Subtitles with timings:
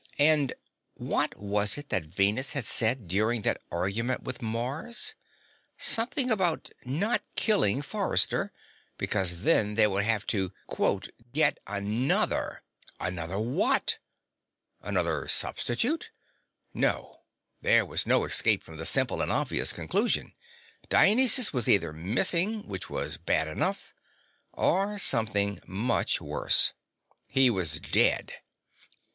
[0.17, 0.53] And
[0.95, 5.13] what was it that Venus had said during that argument with Mars?
[5.77, 8.51] Something about not killing Forrester,
[8.97, 10.51] because then they would have to
[11.33, 12.63] "get another"
[12.99, 13.99] Another what?
[14.81, 16.09] Another substitute?
[16.73, 17.21] No,
[17.61, 20.33] there was no escape from the simple and obvious conclusion.
[20.89, 23.93] Dionysus was either missing, which was bad enough,
[24.51, 26.73] or something much worse.
[27.27, 28.33] He was dead.